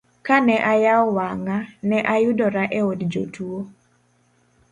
[0.25, 1.57] Ka ne ayawo wang'a,
[1.89, 3.59] ne ayudora e od jotuo.